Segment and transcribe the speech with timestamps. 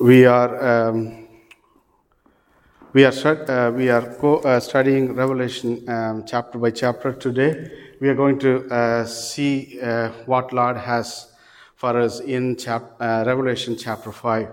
[0.00, 1.28] we are um,
[2.92, 7.70] we are uh, we are uh, studying Revelation um, chapter by chapter today.
[8.00, 11.32] We are going to uh, see uh, what Lord has
[11.76, 14.48] for us in chap- uh, Revelation chapter five.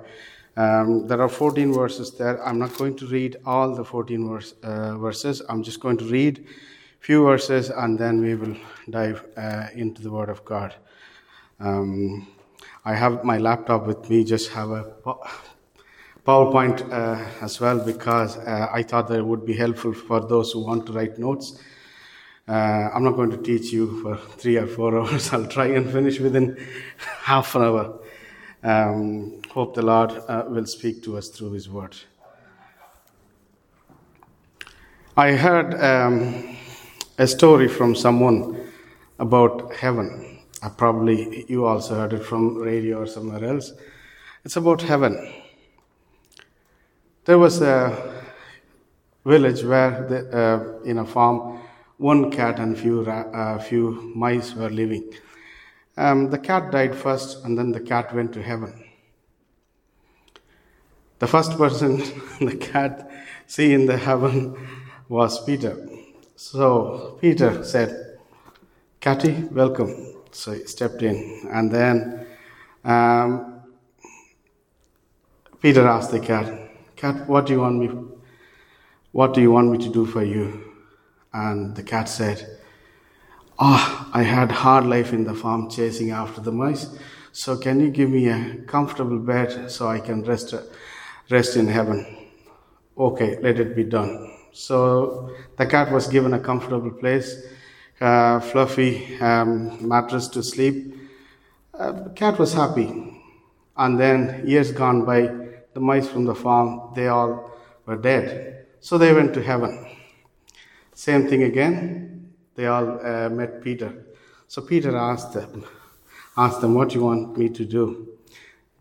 [0.58, 2.46] Um, there are 14 verses there.
[2.46, 5.42] I'm not going to read all the 14 verse, uh, verses.
[5.48, 6.46] I'm just going to read
[7.00, 8.56] few verses and then we will
[8.90, 9.24] dive
[9.74, 10.76] into the Word of God.
[12.84, 14.84] I have my laptop with me, just have a
[16.26, 20.52] PowerPoint uh, as well because uh, I thought that it would be helpful for those
[20.52, 21.60] who want to write notes.
[22.48, 25.32] Uh, I'm not going to teach you for three or four hours.
[25.32, 26.58] I'll try and finish within
[27.22, 28.00] half an hour.
[28.64, 31.96] Um, hope the Lord uh, will speak to us through His Word.
[35.16, 36.58] I heard um,
[37.20, 38.72] a story from someone
[39.20, 40.30] about heaven.
[40.62, 43.74] Uh, probably you also heard it from radio or somewhere else.
[44.46, 45.34] It's about heaven.
[47.26, 48.24] There was a
[49.26, 51.60] village where, the, uh, in a farm,
[51.98, 55.13] one cat and few ra- uh, few mice were living.
[55.98, 58.84] Um, the cat died first, and then the cat went to heaven.
[61.20, 61.98] The first person
[62.41, 63.12] the cat
[63.46, 64.57] see in the heaven
[65.07, 65.88] was Peter.
[66.35, 68.17] So Peter said,
[69.00, 70.10] Catty, welcome.
[70.31, 71.47] So he stepped in.
[71.51, 72.27] And then
[72.83, 73.61] um,
[75.61, 77.89] Peter asked the cat, Cat, what do you want me
[79.11, 80.71] what do you want me to do for you?
[81.33, 82.59] And the cat said,
[83.59, 86.88] Ah, oh, I had hard life in the farm chasing after the mice.
[87.33, 90.53] So can you give me a comfortable bed so I can rest
[91.29, 92.05] rest in heaven?
[92.97, 94.31] Okay, let it be done.
[94.53, 97.35] So the cat was given a comfortable place,
[98.02, 100.95] uh, fluffy um, mattress to sleep.
[101.73, 103.21] Uh, the cat was happy.
[103.77, 105.21] And then years gone by,
[105.73, 107.52] the mice from the farm, they all
[107.85, 108.66] were dead.
[108.81, 109.88] So they went to heaven.
[110.94, 112.34] Same thing again.
[112.56, 113.94] They all uh, met Peter.
[114.47, 115.66] So Peter asked them,
[116.35, 118.09] asked them, "What do you want me to do?"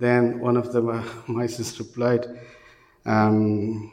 [0.01, 0.83] Then one of the
[1.29, 2.27] mice replied,
[3.05, 3.93] um,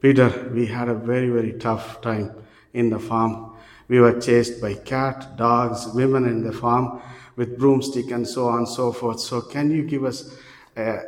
[0.00, 2.32] Peter, we had a very, very tough time
[2.72, 3.47] in the farm.
[3.88, 7.00] We were chased by cat, dogs, women in the farm
[7.36, 9.20] with broomstick and so on and so forth.
[9.20, 10.36] So can you give us
[10.76, 10.98] uh,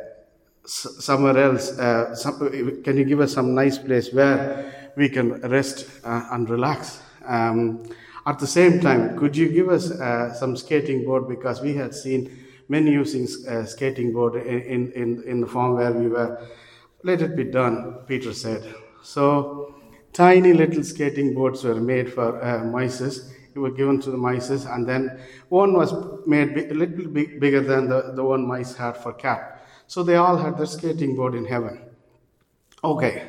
[0.65, 5.89] somewhere else, uh, some, can you give us some nice place where we can rest
[6.03, 7.01] uh, and relax?
[7.25, 7.83] Um,
[8.25, 11.93] at the same time, could you give us uh, some skating board because we had
[11.93, 12.41] seen
[12.71, 16.41] many using uh, skating board in, in, in the farm where we were.
[17.03, 18.63] Let it be done, Peter said.
[19.03, 19.75] So
[20.13, 23.31] tiny little skating boards were made for uh, mices.
[23.53, 25.93] It were given to the mices, and then one was
[26.25, 29.61] made a little bit bigger than the, the one mice had for cat.
[29.87, 31.81] So they all had their skating board in heaven.
[32.83, 33.23] Okay,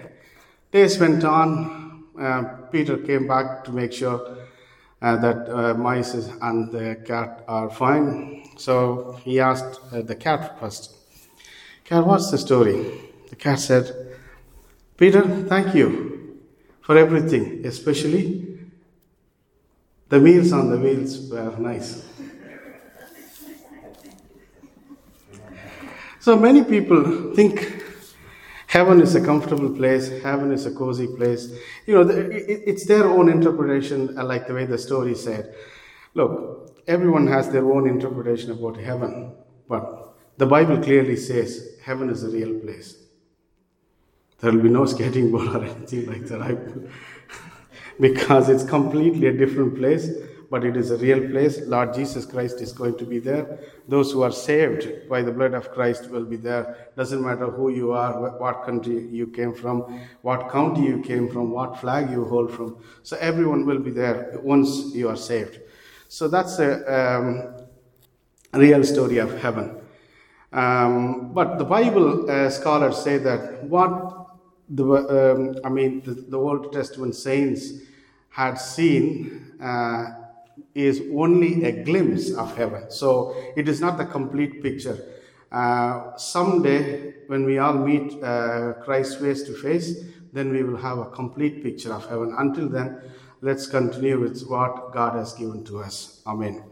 [0.70, 2.04] days went on.
[2.18, 4.36] Uh, Peter came back to make sure
[5.00, 8.44] uh, that uh, mice and the cat are fine.
[8.56, 10.96] So he asked uh, the cat first,
[11.84, 13.00] Cat, what's the story?
[13.28, 14.16] The cat said,
[14.96, 16.21] Peter, thank you
[16.82, 18.58] for everything, especially
[20.08, 22.04] the meals on the wheels were nice.
[26.20, 27.82] So many people think
[28.66, 31.52] heaven is a comfortable place, heaven is a cozy place.
[31.86, 35.54] You know, it's their own interpretation, uh, like the way the story said.
[36.14, 39.32] Look, everyone has their own interpretation about heaven,
[39.68, 43.01] but the Bible clearly says heaven is a real place.
[44.42, 46.56] There will be no skating board or anything like that, I,
[48.00, 50.10] because it's completely a different place,
[50.50, 51.60] but it is a real place.
[51.60, 53.60] Lord Jesus Christ is going to be there.
[53.86, 56.90] Those who are saved by the blood of Christ will be there.
[56.96, 61.52] Doesn't matter who you are, what country you came from, what county you came from,
[61.52, 62.82] what flag you hold from.
[63.04, 65.60] So everyone will be there once you are saved.
[66.08, 67.64] So that's a um,
[68.52, 69.78] real story of heaven.
[70.52, 74.21] Um, but the Bible uh, scholars say that what
[74.72, 77.72] the, um, I mean, the, the, Old Testament saints
[78.30, 80.06] had seen uh,
[80.74, 82.90] is only a glimpse of heaven.
[82.90, 84.98] So it is not the complete picture.
[85.50, 90.98] Uh, someday, when we all meet uh, Christ face to face, then we will have
[90.98, 92.34] a complete picture of heaven.
[92.38, 92.98] Until then,
[93.42, 96.22] let's continue with what God has given to us.
[96.26, 96.64] Amen.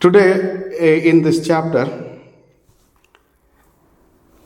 [0.00, 2.13] Today, in this chapter,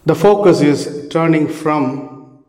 [0.09, 2.43] the focus is turning from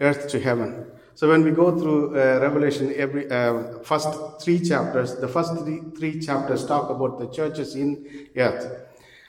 [0.00, 0.86] earth to heaven.
[1.14, 4.08] So when we go through uh, Revelation, every uh, first
[4.40, 8.86] three chapters, the first three, three chapters talk about the churches in earth,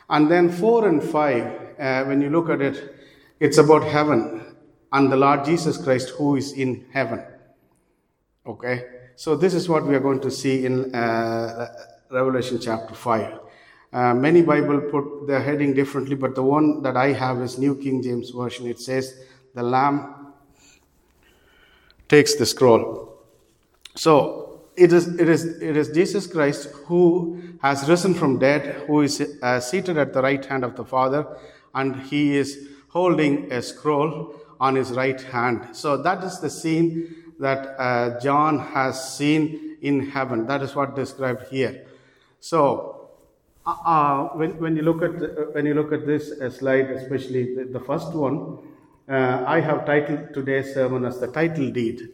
[0.09, 1.43] And then 4 and 5,
[1.77, 2.95] uh, when you look at it,
[3.41, 4.55] it's about heaven
[4.93, 7.21] and the Lord Jesus Christ who is in heaven.
[8.45, 8.85] Okay?
[9.17, 11.67] So this is what we are going to see in uh,
[12.09, 13.50] Revelation chapter 5.
[13.93, 17.75] Uh, many Bible put the heading differently, but the one that I have is New
[17.75, 18.67] King James Version.
[18.67, 19.19] It says,
[19.53, 20.33] The Lamb
[22.07, 23.17] takes the scroll.
[23.95, 29.01] So it is, it is, it is Jesus Christ who has risen from dead, who
[29.01, 31.27] is uh, seated at the right hand of the Father,
[31.75, 35.75] and he is holding a scroll on his right hand.
[35.75, 40.47] So that is the scene that uh, John has seen in heaven.
[40.47, 41.85] That is what described here.
[42.39, 43.00] So
[43.65, 46.89] uh, uh, when, when you look at uh, when you look at this uh, slide,
[46.89, 48.57] especially the, the first one,
[49.07, 52.09] uh, I have titled today's sermon as the title deed.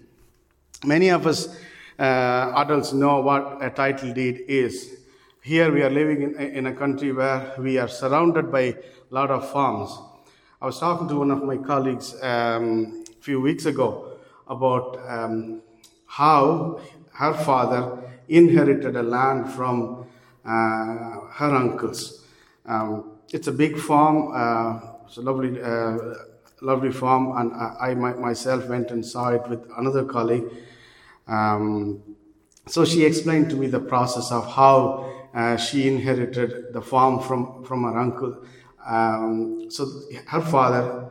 [0.83, 1.57] Many of us
[1.97, 4.97] adults know what a title deed is.
[5.41, 8.75] Here we are living in, in a country where we are surrounded by a
[9.09, 9.97] lot of farms.
[10.61, 14.17] I was talking to one of my colleagues um, a few weeks ago
[14.47, 15.61] about um,
[16.07, 16.81] how
[17.13, 19.96] her father inherited a land from uh,
[20.47, 22.25] her uncles.
[22.65, 24.31] Um, it's a big farm.
[24.33, 25.97] Uh, it's a lovely, uh,
[26.61, 30.45] lovely farm, and I, I myself went and saw it with another colleague.
[31.27, 32.01] Um,
[32.67, 37.63] so she explained to me the process of how uh, she inherited the farm from,
[37.63, 38.45] from her uncle.
[38.85, 39.87] Um, so
[40.27, 41.09] her father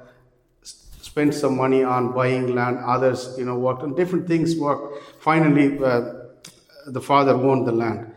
[0.62, 5.02] spent some money on buying land, others, you know, worked on different things worked.
[5.20, 6.12] Finally, uh,
[6.88, 8.12] the father owned the land.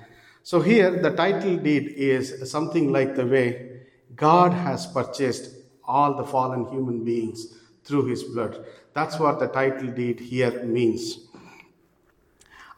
[0.50, 3.82] So here the title deed is something like the way
[4.16, 5.54] God has purchased
[5.84, 7.54] all the fallen human beings
[7.84, 8.66] through his blood.
[8.96, 11.20] That's what the title deed here means.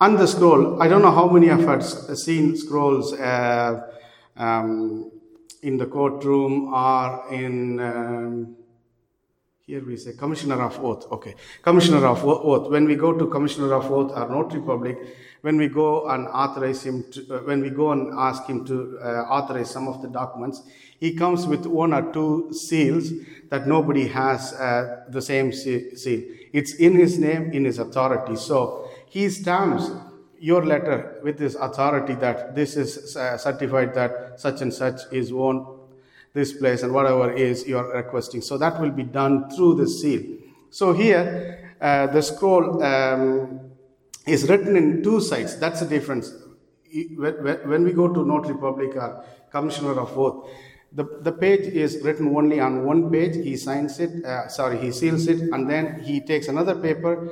[0.02, 3.90] And the scroll, I don't know how many of us seen scrolls uh,
[4.36, 5.10] um,
[5.64, 8.56] in the courtroom or in um,
[9.66, 13.74] here we say commissioner of oath okay commissioner of oath when we go to commissioner
[13.74, 14.98] of oath or notary public
[15.42, 19.00] when we go and authorize him to, uh, when we go and ask him to
[19.02, 20.62] uh, authorize some of the documents
[21.00, 23.12] he comes with one or two seals
[23.50, 26.22] that nobody has uh, the same seal
[26.54, 29.92] it's in his name in his authority so he stamps
[30.42, 35.32] your letter with his authority that this is uh, certified that such and such is
[35.32, 35.66] owned
[36.34, 38.42] this place and whatever is you're requesting.
[38.42, 40.24] So that will be done through the seal.
[40.72, 43.71] So here, uh, the scroll um,
[44.28, 45.58] is written in two sides.
[45.58, 46.34] That's the difference.
[47.18, 50.50] When we go to Notary Public or Commissioner of Oath,
[50.94, 53.36] the, the page is written only on one page.
[53.36, 57.30] He signs it, uh, sorry, he seals it, and then he takes another paper,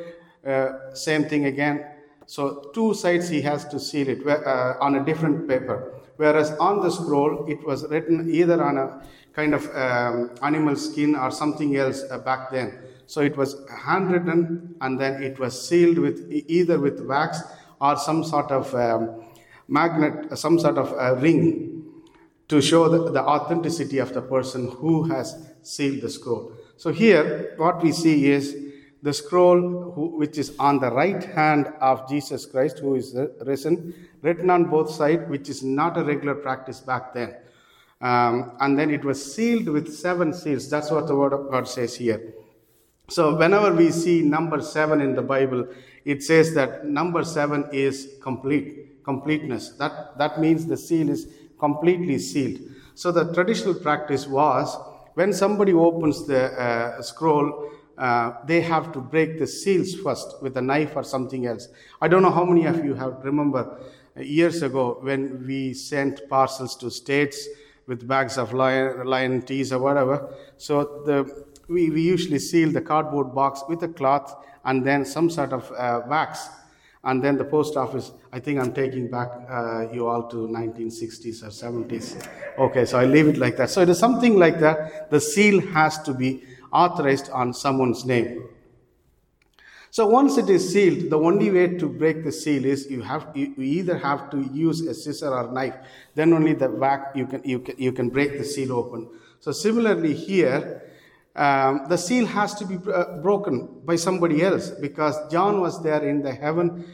[0.47, 1.86] uh, same thing again.
[2.25, 6.81] So two sides he has to seal it uh, on a different paper whereas on
[6.81, 8.88] the scroll it was written either on a
[9.33, 12.77] kind of um, animal skin or something else uh, back then.
[13.09, 17.41] So it was handwritten and then it was sealed with either with wax
[17.81, 19.25] or some sort of um,
[19.67, 21.85] magnet, some sort of ring
[22.50, 26.53] to show the, the authenticity of the person who has sealed the scroll.
[26.77, 28.56] So here, what we see is
[29.01, 34.07] the scroll who, which is on the right hand of Jesus Christ, who is risen,
[34.21, 37.35] written on both sides, which is not a regular practice back then.
[38.01, 40.69] Um, and then it was sealed with seven seals.
[40.69, 42.35] That's what the Word of God says here.
[43.09, 45.68] So, whenever we see number seven in the Bible,
[46.06, 49.69] it says that number seven is complete, completeness.
[49.71, 51.28] That, that means the seal is
[51.59, 52.61] completely sealed.
[52.95, 54.78] So, the traditional practice was
[55.16, 60.56] when somebody opens the uh, scroll, uh, they have to break the seals first with
[60.56, 61.68] a knife or something else.
[62.01, 63.80] I don't know how many of you have remember
[64.16, 67.47] years ago when we sent parcels to states
[67.87, 70.33] with bags of lion, lion teas or whatever.
[70.57, 75.30] So the, we, we usually seal the cardboard box with a cloth and then some
[75.30, 76.49] sort of uh, wax.
[77.04, 81.44] And then the post office, I think I'm taking back uh, you all to 1960s
[81.44, 82.28] or 70s.
[82.57, 83.69] Okay, so I leave it like that.
[83.69, 85.09] So it is something like that.
[85.09, 88.49] The seal has to be authorized on someone's name.
[89.92, 93.30] So once it is sealed, the only way to break the seal is you have
[93.33, 95.73] you either have to use a scissor or knife.
[96.14, 99.09] Then only the wax you can you can you can break the seal open.
[99.40, 100.89] So similarly here,
[101.36, 106.04] um, the seal has to be uh, broken by somebody else because John was there
[106.07, 106.86] in the heaven,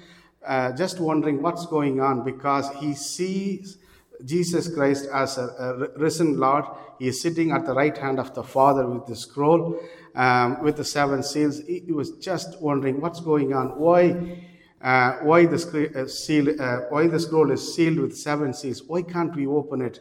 [0.46, 3.78] uh, just wondering what's going on because he sees
[4.24, 5.48] Jesus Christ as a,
[5.96, 6.66] a, risen Lord.
[7.00, 9.80] He is sitting at the right hand of the Father with the scroll,
[10.14, 11.60] um, with the seven seals.
[11.66, 13.80] He, he, was just wondering what's going on.
[13.80, 14.44] Why,
[14.82, 18.84] uh, why the uh, seal, uh, why the scroll is sealed with seven seals?
[18.84, 20.00] Why can't we open it?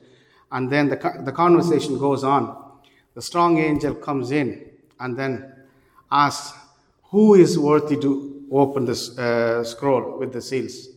[0.52, 2.63] And then the, the conversation goes on.
[3.14, 5.52] The strong angel comes in and then
[6.10, 6.56] asks,
[7.10, 10.88] Who is worthy to open this uh, scroll with the seals?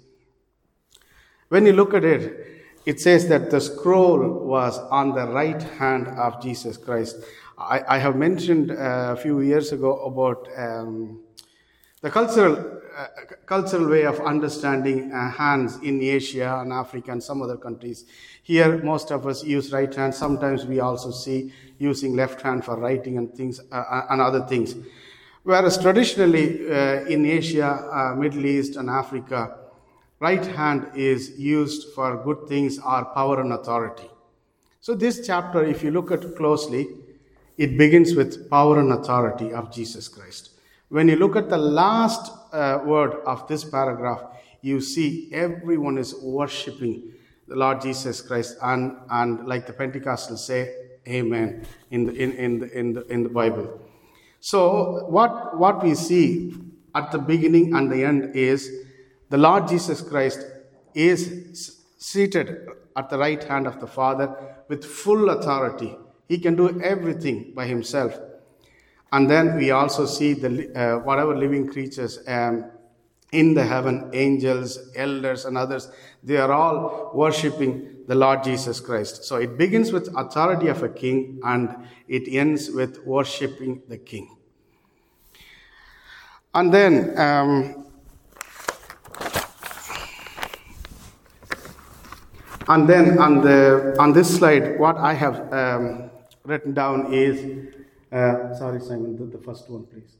[1.50, 6.08] When you look at it, it says that the scroll was on the right hand
[6.08, 7.18] of Jesus Christ.
[7.58, 11.22] I, I have mentioned uh, a few years ago about um,
[12.02, 12.77] the cultural,
[13.46, 18.06] cultural way of understanding uh, hands in Asia and Africa and some other countries.
[18.44, 20.16] Here, most of us use right hand.
[20.16, 24.46] Sometimes we also see using left hand for writing and things uh, uh and other
[24.48, 24.76] things.
[25.44, 29.58] Whereas traditionally uh, in Asia, uh, Middle East, and Africa,
[30.20, 34.10] right hand is used for good things or power and authority.
[34.82, 36.88] So this chapter, if you look at closely,
[37.58, 40.52] it begins with power and authority of Jesus Christ.
[40.90, 44.22] When you look at the last uh, word of this paragraph,
[44.62, 47.14] you see everyone is worshiping
[47.48, 50.74] the Lord Jesus Christ, and, and like the Pentecostals say,
[51.08, 53.80] Amen in the, in, in, the, in, the, in the Bible.
[54.42, 56.54] So, what, what we see
[56.94, 58.70] at the beginning and the end is
[59.30, 60.46] the Lord Jesus Christ
[60.94, 64.36] is seated at the right hand of the Father
[64.68, 65.96] with full authority.
[66.28, 68.20] He can do everything by himself.
[69.12, 72.66] And then we also see the uh, whatever living creatures um,
[73.32, 75.90] in the heaven, angels, elders, and others,
[76.24, 79.24] they are all worshiping the Lord Jesus Christ.
[79.24, 84.36] So it begins with authority of a king and it ends with worshiping the king.
[86.54, 87.88] And then um,
[92.70, 96.10] And then on, the, on this slide, what I have um,
[96.44, 97.74] written down is,
[98.12, 100.16] uh, sorry, Simon, the, the first one, please.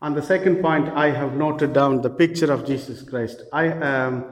[0.00, 3.42] On the second point, I have noted down the picture of Jesus Christ.
[3.52, 4.24] I um,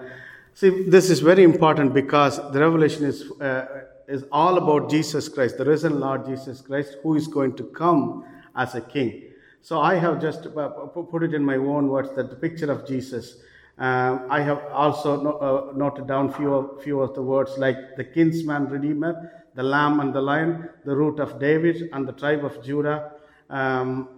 [0.55, 5.59] see this is very important because the revelation is uh, is all about Jesus Christ,
[5.59, 8.25] the risen Lord Jesus Christ, who is going to come
[8.57, 9.23] as a King.
[9.63, 12.87] So I have just uh, put it in my own words that the picture of
[12.89, 13.37] Jesus
[13.81, 17.97] um, I have also no, uh, noted down few of, few of the words like
[17.97, 22.45] the kinsman redeemer, the lamb and the lion, the root of David and the tribe
[22.45, 23.13] of Judah,
[23.49, 24.09] um,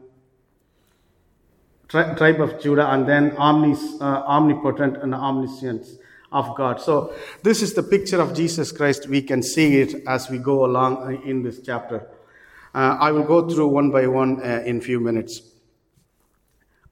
[1.88, 5.86] tri- tribe of Judah, and then omnis, uh, omnipotent and omniscient
[6.32, 6.80] of God.
[6.80, 9.08] So this is the picture of Jesus Christ.
[9.08, 12.06] We can see it as we go along in this chapter.
[12.74, 15.42] Uh, I will go through one by one uh, in few minutes.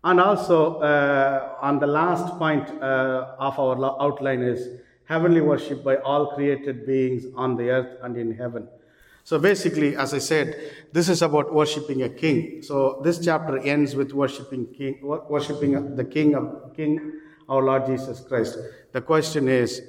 [0.03, 5.97] And also, uh, on the last point uh, of our outline is heavenly worship by
[5.97, 8.69] all created beings on the earth and in heaven.
[9.25, 12.63] So basically, as I said, this is about worshiping a king.
[12.63, 17.13] So this chapter ends with worshiping king, worshiping the King of King,
[17.49, 18.57] our Lord Jesus Christ.
[18.93, 19.83] The question is,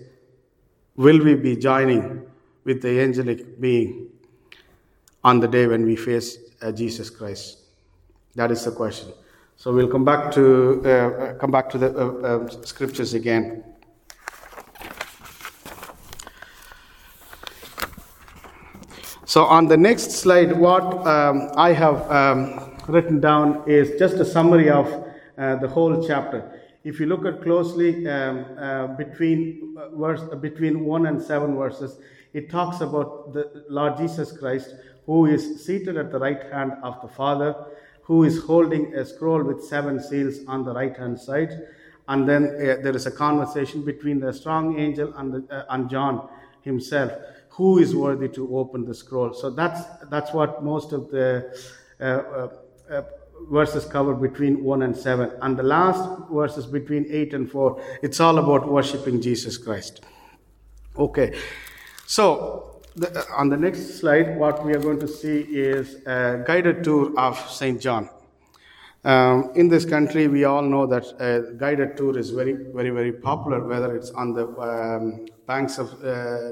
[0.95, 2.23] will we be joining
[2.63, 4.09] with the angelic being
[5.23, 7.59] on the day when we face uh, Jesus Christ?
[8.33, 9.09] That is the question.
[9.55, 13.70] So we'll come back to uh, uh, come back to the uh, um, scriptures again.
[19.31, 24.25] So on the next slide, what um, I have um, written down is just a
[24.25, 24.87] summary of
[25.37, 26.59] uh, the whole chapter.
[26.83, 31.97] If you look at closely um, uh, between uh, verse between one and seven verses,
[32.33, 37.01] it talks about the Lord Jesus Christ, who is seated at the right hand of
[37.01, 37.55] the Father
[38.01, 41.57] who is holding a scroll with seven seals on the right hand side.
[42.09, 45.89] And then uh, there is a conversation between the strong angel and, the, uh, and
[45.89, 46.27] John
[46.63, 47.13] himself.
[47.51, 49.33] Who is worthy to open the scroll?
[49.33, 51.53] So that's, that's what most of the
[51.99, 52.49] uh, uh,
[52.89, 53.01] uh
[53.49, 55.31] verses cover between 1 and 7.
[55.41, 60.01] And the last verses between 8 and 4, it's all about worshiping Jesus Christ.
[60.97, 61.37] Okay.
[62.05, 66.83] So the, on the next slide, what we are going to see is a guided
[66.83, 67.81] tour of St.
[67.81, 68.09] John.
[69.03, 73.11] Um, in this country, we all know that a guided tour is very, very, very
[73.11, 76.51] popular, whether it's on the um, banks of uh,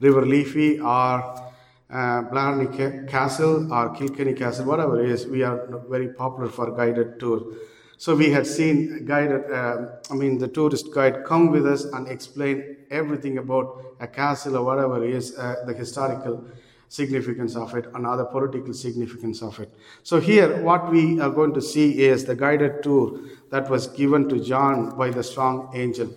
[0.00, 1.48] River Liffey or
[1.90, 7.18] uh, Blarney Castle or Kilkenny Castle, whatever it is, we are very popular for guided
[7.18, 7.56] tours.
[7.96, 12.06] So we had seen guided, uh, I mean, the tourist guide come with us and
[12.06, 16.44] explain everything about a castle or whatever it is, uh, the historical
[16.88, 19.74] significance of it and other political significance of it.
[20.04, 23.18] So here, what we are going to see is the guided tour
[23.50, 26.14] that was given to John by the strong angel.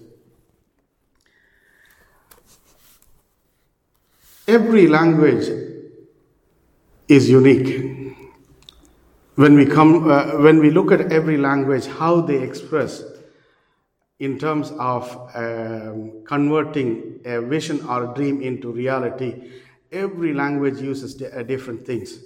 [4.52, 5.48] Every language
[7.08, 8.18] is unique
[9.36, 13.02] when we come uh, when we look at every language how they express
[14.20, 15.04] in terms of
[15.36, 19.32] um, converting a vision or a dream into reality,
[19.90, 22.20] every language uses uh, different things.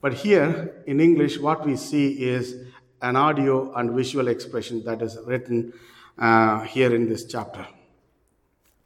[0.00, 2.64] But here in English, what we see is
[3.00, 5.72] an audio and visual expression that is written
[6.18, 7.64] uh, here in this chapter.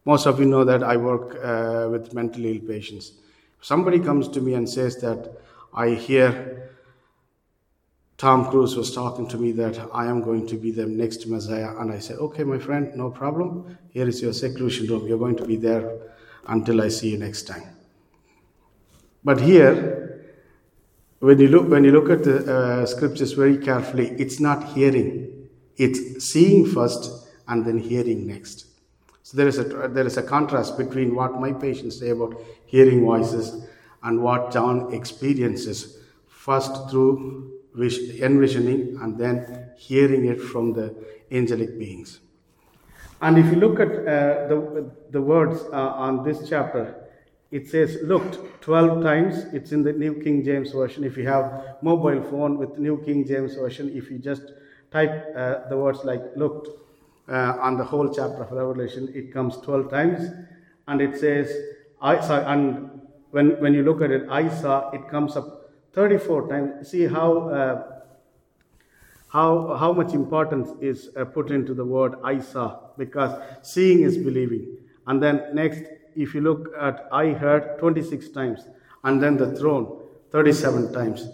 [0.05, 3.13] Most of you know that I work uh, with mentally ill patients.
[3.61, 5.33] Somebody comes to me and says that
[5.73, 6.71] I hear
[8.17, 11.77] Tom Cruise was talking to me that I am going to be the next Messiah,
[11.79, 13.77] and I said, "Okay, my friend, no problem.
[13.91, 15.09] Here is your seclusion room.
[15.09, 15.99] You're going to be there
[16.47, 17.65] until I see you next time."
[19.25, 20.27] But here,
[21.19, 25.49] when you look when you look at the uh, scriptures very carefully, it's not hearing;
[25.77, 27.11] it's seeing first
[27.49, 28.67] and then hearing next.
[29.35, 33.67] There is a there is a contrast between what my patients say about hearing voices
[34.03, 35.99] and what John experiences.
[36.29, 40.95] First through vis- envisioning and then hearing it from the
[41.31, 42.21] angelic beings.
[43.21, 46.95] And if you look at uh, the the words uh, on this chapter,
[47.51, 49.45] it says looked 12 times.
[49.53, 51.05] It's in the new king james version.
[51.05, 54.53] If you have mobile phone with new king james version if you just
[54.91, 56.69] type uh, the words like looked
[57.29, 60.31] uh, on the whole chapter of revelation it comes 12 times
[60.89, 61.51] and it says
[62.01, 63.01] i saw and
[63.31, 67.49] when when you look at it i saw it comes up 34 times see how
[67.49, 67.95] uh,
[69.35, 74.17] how, how much importance is uh, put into the word I saw because seeing is
[74.17, 74.77] believing.
[75.09, 75.83] And then next,
[76.15, 78.61] if you look at I heard 26 times,
[79.03, 80.01] and then the throne
[80.31, 81.27] 37 times.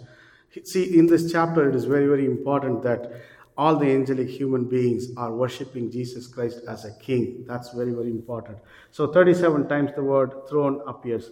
[0.63, 3.21] See, in this chapter, it is very, very important that
[3.57, 7.43] all the angelic human beings are worshiping Jesus Christ as a king.
[7.47, 8.57] That's very, very important.
[8.91, 11.31] So, 37 times the word throne appears.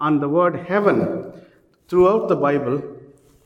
[0.00, 1.32] And the word heaven,
[1.88, 2.82] throughout the Bible,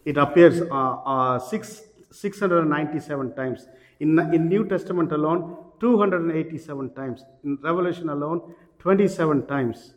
[0.04, 3.66] it appears uh, uh, six, 697 times.
[4.00, 7.24] In, in New Testament alone, 287 times.
[7.44, 9.94] In Revelation alone, 27 times.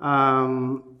[0.00, 0.96] Um,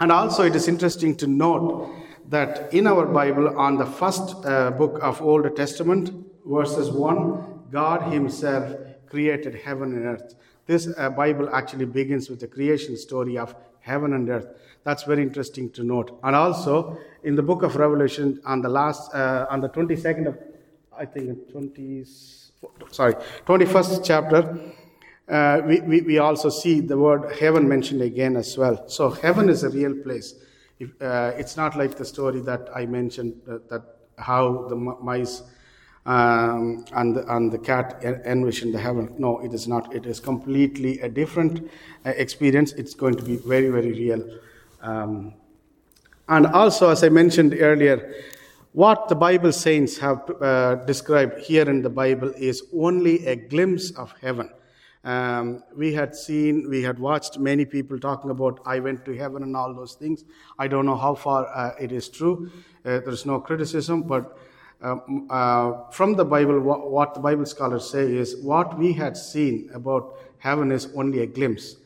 [0.00, 1.90] and also, it is interesting to note
[2.28, 6.12] that in our Bible, on the first uh, book of Old Testament,
[6.44, 8.76] verses 1, God Himself
[9.08, 10.34] created heaven and earth.
[10.66, 14.46] This uh, Bible actually begins with the creation story of heaven and earth.
[14.82, 16.18] That's very interesting to note.
[16.22, 20.38] And also, in the book of Revelation, on the last, uh, on the 22nd of,
[20.96, 22.04] I think, 20,
[22.90, 23.14] sorry,
[23.46, 24.58] 21st chapter,
[25.28, 28.88] uh, we, we, we also see the word heaven mentioned again as well.
[28.88, 30.34] So, heaven is a real place.
[30.84, 33.82] If, uh, it's not like the story that I mentioned that, that
[34.18, 35.42] how the mice
[36.06, 39.14] um, and, the, and the cat en- envisioned the heaven.
[39.18, 39.94] No, it is not.
[39.94, 41.70] It is completely a different
[42.04, 42.72] uh, experience.
[42.72, 44.38] It's going to be very, very real.
[44.82, 45.34] Um,
[46.28, 48.14] and also, as I mentioned earlier,
[48.72, 53.90] what the Bible saints have uh, described here in the Bible is only a glimpse
[53.92, 54.50] of heaven.
[55.04, 59.42] Um, we had seen, we had watched many people talking about I went to heaven
[59.42, 60.24] and all those things.
[60.58, 62.50] I don't know how far uh, it is true.
[62.84, 64.38] Uh, there's no criticism, but
[64.80, 69.16] um, uh, from the Bible, what, what the Bible scholars say is what we had
[69.16, 71.76] seen about heaven is only a glimpse.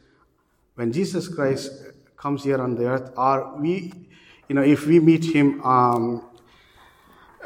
[0.76, 1.72] When Jesus Christ
[2.16, 3.92] comes here on the earth, or we,
[4.48, 6.28] you know, if we meet him um,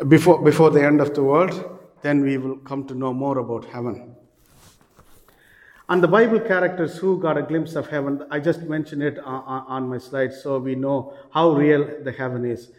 [0.09, 3.65] before, before the end of the world, then we will come to know more about
[3.65, 4.17] heaven.
[5.93, 9.91] And the Bible characters who got a glimpse of heaven, I just mentioned it on,
[9.91, 12.71] my slide so we know how real the heaven is.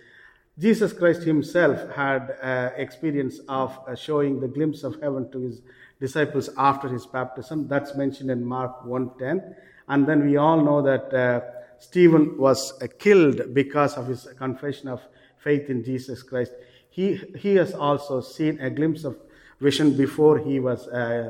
[0.58, 5.62] Jesus Christ himself had uh, experience of uh, showing the glimpse of heaven to his
[6.00, 7.68] disciples after his baptism.
[7.68, 9.58] That's mentioned in Mark 1.10.
[9.90, 11.42] And then we all know that uh,
[11.78, 15.04] Stephen was uh, killed because of his confession of
[15.38, 16.54] faith in Jesus Christ.
[16.90, 19.18] He, he has also seen a glimpse of
[19.62, 21.30] vision before he was uh,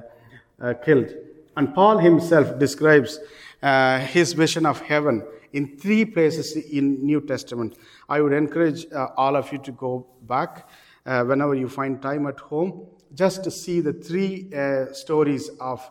[0.61, 1.13] uh, killed.
[1.55, 3.19] And Paul himself describes
[3.61, 7.77] uh, his vision of heaven in three places in New Testament.
[8.09, 10.67] I would encourage uh, all of you to go back
[11.05, 15.87] uh, whenever you find time at home, just to see the three uh, stories of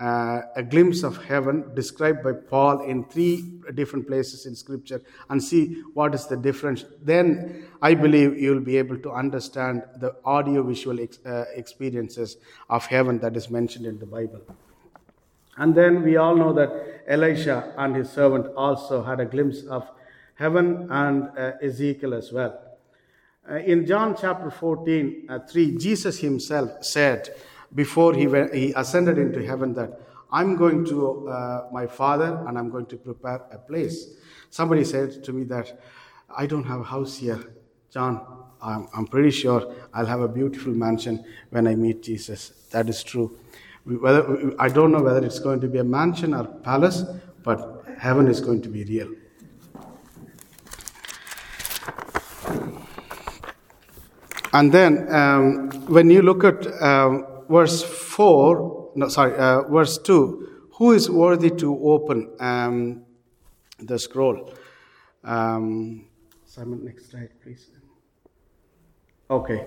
[0.00, 5.42] uh, a glimpse of heaven described by Paul in three different places in Scripture and
[5.42, 6.84] see what is the difference.
[7.02, 12.36] Then I believe you will be able to understand the audio visual ex- uh, experiences
[12.68, 14.42] of heaven that is mentioned in the Bible.
[15.56, 19.88] And then we all know that Elisha and his servant also had a glimpse of
[20.34, 22.60] heaven and uh, Ezekiel as well.
[23.48, 27.30] Uh, in John chapter 14, uh, 3, Jesus himself said
[27.74, 30.00] before he, went, he ascended into heaven that
[30.32, 34.08] I'm going to uh, my Father and I'm going to prepare a place.
[34.50, 35.80] Somebody said to me that
[36.36, 37.52] I don't have a house here.
[37.90, 42.50] John, I'm, I'm pretty sure I'll have a beautiful mansion when I meet Jesus.
[42.72, 43.38] That is true.
[43.86, 47.04] Whether, I don't know whether it's going to be a mansion or palace,
[47.44, 49.08] but heaven is going to be real.
[54.52, 60.68] And then um, when you look at um, verse 4, no, sorry, uh, verse 2,
[60.72, 63.04] who is worthy to open um,
[63.78, 64.52] the scroll?
[65.22, 66.06] Um,
[66.44, 67.66] Simon, next slide, please.
[69.30, 69.66] Okay.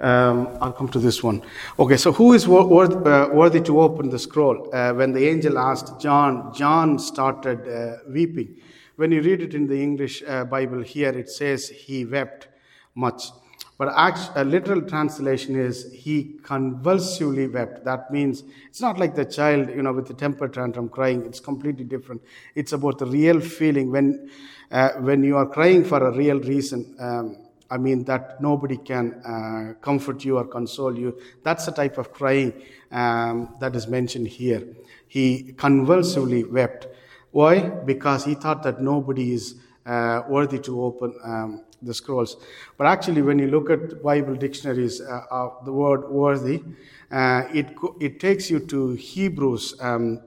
[0.00, 1.42] Um, I'll come to this one.
[1.78, 4.72] Okay, so who is worth, uh, worthy to open the scroll?
[4.72, 8.56] Uh, when the angel asked John, John started uh, weeping.
[8.96, 12.48] When you read it in the English uh, Bible here, it says he wept
[12.94, 13.30] much.
[13.78, 13.94] But
[14.34, 17.84] a literal translation is he convulsively wept.
[17.84, 21.24] That means it's not like the child, you know, with the temper tantrum crying.
[21.24, 22.20] It's completely different.
[22.56, 24.30] It's about the real feeling when,
[24.72, 26.96] uh, when you are crying for a real reason.
[26.98, 27.36] Um,
[27.70, 31.18] I mean, that nobody can uh, comfort you or console you.
[31.42, 32.52] That's the type of crying
[32.90, 34.66] um, that is mentioned here.
[35.06, 36.86] He convulsively wept.
[37.30, 37.60] Why?
[37.60, 42.36] Because he thought that nobody is uh, worthy to open um, the scrolls.
[42.76, 46.62] But actually, when you look at Bible dictionaries uh, of the word worthy,
[47.10, 50.20] uh, it, it takes you to Hebrews, um,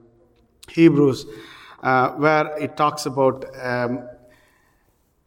[0.70, 1.26] Hebrews,
[1.84, 4.08] uh, where it talks about um,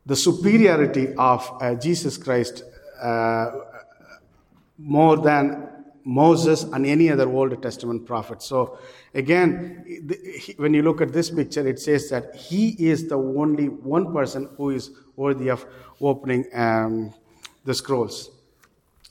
[0.06, 2.62] the superiority of uh, Jesus Christ
[3.00, 3.50] uh,
[4.78, 5.68] more than
[6.04, 8.42] Moses and any other Old Testament prophet.
[8.42, 8.78] So,
[9.14, 9.84] again,
[10.58, 14.50] when you look at this picture, it says that he is the only one person
[14.56, 15.64] who is worthy of
[16.00, 17.14] opening um,
[17.64, 18.30] the scrolls.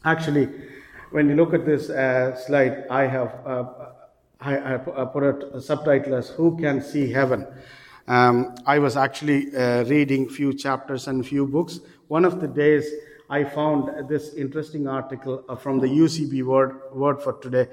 [0.06, 0.49] Actually,
[1.12, 3.65] when you look at this uh, slide, I have uh,
[4.41, 7.47] I, I, put a subtitle as "Who Can See Heaven."
[8.08, 11.80] Um, I was actually uh, reading few chapters and few books.
[12.10, 12.86] One of the days
[13.30, 17.68] I found this interesting article uh, from the UCB word, word for today.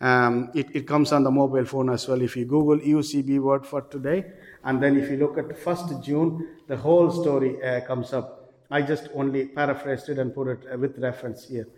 [0.00, 2.20] Um, it, it, comes on the mobile phone as well.
[2.22, 4.24] If you Google UCB word for today,
[4.64, 8.54] and then if you look at 1st June, the whole story uh, comes up.
[8.70, 11.68] I just only paraphrased it and put it uh, with reference here.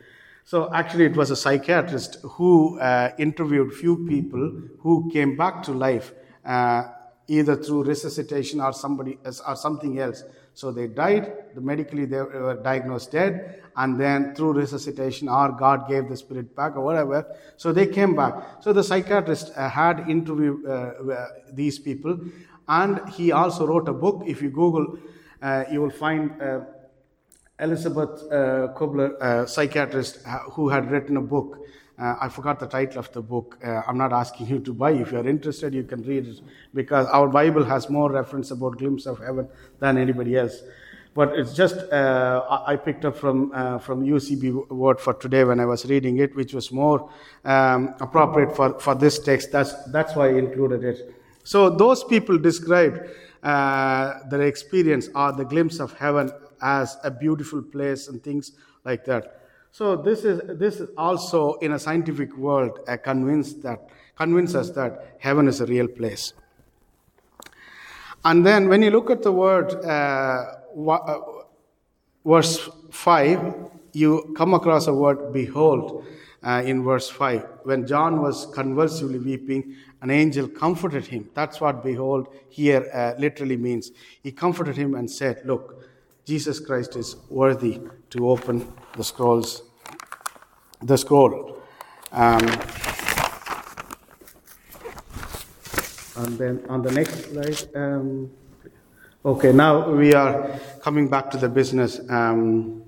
[0.44, 5.72] So actually, it was a psychiatrist who uh, interviewed few people who came back to
[5.72, 6.12] life
[6.44, 6.84] uh,
[7.28, 10.24] either through resuscitation or somebody or something else.
[10.54, 16.08] So they died, medically they were diagnosed dead, and then through resuscitation or God gave
[16.08, 17.24] the spirit back or whatever.
[17.56, 18.34] So they came back.
[18.60, 22.18] So the psychiatrist uh, had interviewed uh, uh, these people,
[22.68, 24.24] and he also wrote a book.
[24.26, 24.98] If you Google,
[25.40, 26.60] uh, you will find uh,
[27.58, 30.18] Elizabeth uh, Kubler, psychiatrist,
[30.52, 31.58] who had written a book
[31.98, 33.58] uh, I forgot the title of the book.
[33.64, 34.92] Uh, I'm not asking you to buy.
[34.92, 36.40] If you're interested, you can read it
[36.74, 40.62] because our Bible has more reference about glimpse of heaven than anybody else.
[41.14, 45.60] But it's just uh, I picked up from uh, from UCB word for today when
[45.60, 47.10] I was reading it, which was more
[47.44, 49.52] um, appropriate for, for this text.
[49.52, 51.14] That's that's why I included it.
[51.44, 53.00] So those people described
[53.42, 58.52] uh, their experience or the glimpse of heaven as a beautiful place and things
[58.84, 59.41] like that.
[59.74, 64.68] So this is this is also in a scientific world uh, convinced that convince us
[64.72, 66.34] that heaven is a real place.
[68.22, 70.56] And then when you look at the word uh,
[70.90, 71.20] uh,
[72.22, 73.54] verse five,
[73.94, 76.04] you come across a word behold.
[76.44, 81.30] Uh, in verse 5, when John was convulsively weeping, an angel comforted him.
[81.34, 83.92] That's what behold here uh, literally means.
[84.24, 85.84] He comforted him and said, Look,
[86.24, 87.80] Jesus Christ is worthy
[88.10, 89.62] to open the scrolls,
[90.82, 91.62] the scroll.
[92.12, 92.46] Um,
[96.16, 98.30] and then on the next slide, um,
[99.24, 102.00] okay, now we are coming back to the business.
[102.10, 102.82] Um,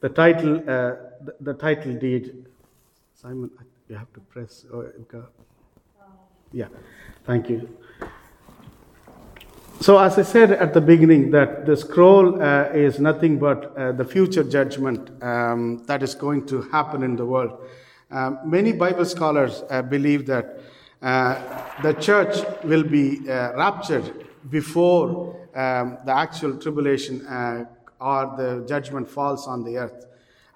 [0.00, 2.46] the title, uh, the, the, title deed,
[3.14, 3.50] Simon,
[3.88, 4.64] you have to press.
[4.72, 4.86] Oh,
[6.52, 6.68] yeah,
[7.24, 7.68] thank you.
[9.82, 13.92] So, as I said at the beginning, that the scroll uh, is nothing but uh,
[13.92, 17.66] the future judgment um, that is going to happen in the world.
[18.10, 20.60] Um, many Bible scholars uh, believe that
[21.00, 27.64] uh, the church will be uh, raptured before um, the actual tribulation uh,
[28.02, 30.04] or the judgment falls on the earth.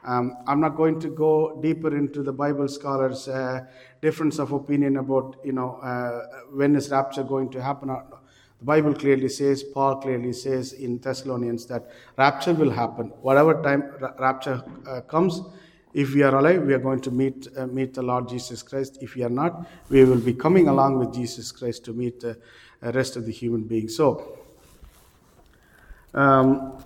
[0.05, 3.27] Um, I'm not going to go deeper into the Bible scholars'
[4.03, 5.81] difference of opinion about, you know,
[6.53, 8.05] when is rapture going to happen or
[8.65, 13.09] the Bible clearly says, Paul clearly says in Thessalonians that rapture will happen.
[13.21, 15.43] Whatever time rapture uh, comes,
[15.93, 18.97] if we are alive, we are going to meet, uh, meet the Lord Jesus Christ.
[19.03, 22.39] If we are not, we will be coming along with Jesus Christ to meet the
[22.81, 23.99] rest of the human beings.
[23.99, 24.39] So,
[26.15, 26.83] um,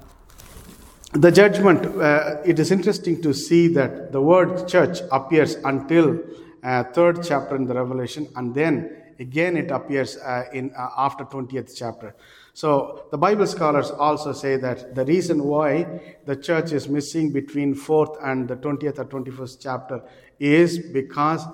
[1.12, 6.18] the judgment, uh, it is interesting to see that the word church appears until
[6.64, 11.24] uh, third chapter in the Revelation, and then again it appears uh, in uh, after
[11.24, 12.14] 20th chapter.
[12.54, 17.74] So the Bible scholars also say that the reason why the church is missing between
[17.74, 20.02] fourth and the 20th or 21st chapter
[20.40, 21.44] is because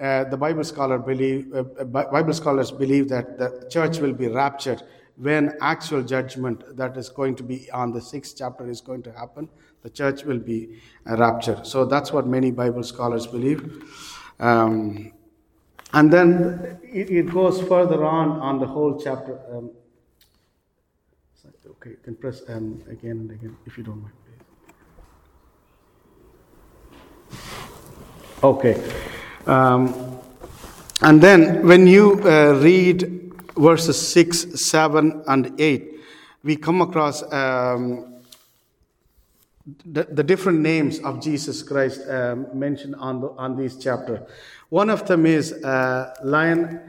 [0.00, 4.82] uh, the Bible scholar believe uh, Bible scholars believe that the church will be raptured
[5.16, 9.12] when actual judgment that is going to be on the sixth chapter is going to
[9.12, 9.48] happen,
[9.82, 11.66] the church will be raptured.
[11.66, 13.84] So that's what many Bible scholars believe.
[14.40, 15.12] Um,
[15.94, 19.38] and then it, it, goes further on on the whole chapter.
[19.50, 19.70] Um,
[21.70, 24.14] okay, you can press um, again and again if you don't mind.
[28.42, 28.82] Okay.
[29.46, 30.18] Um,
[31.00, 36.00] and then when you uh, read verses 6, 7, and 8,
[36.42, 38.22] we come across um,
[39.86, 44.26] the, the, different names of Jesus Christ um, mentioned on, the, on this chapter.
[44.74, 46.80] One of them is uh, Lion,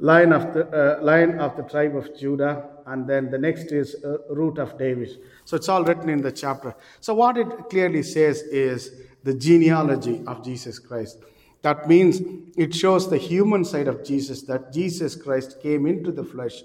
[0.00, 3.94] Lion, of the, uh, Lion of the tribe of Judah, and then the next is
[4.04, 5.10] uh, Root of David.
[5.44, 6.74] So it's all written in the chapter.
[6.98, 11.18] So what it clearly says is the genealogy of Jesus Christ.
[11.62, 12.20] That means
[12.56, 16.64] it shows the human side of Jesus, that Jesus Christ came into the flesh,